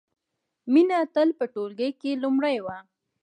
[0.71, 2.77] مینه تل په ټولګي کې لومړۍ وه